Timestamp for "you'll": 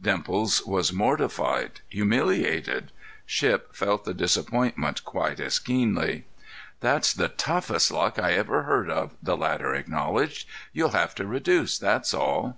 10.72-10.92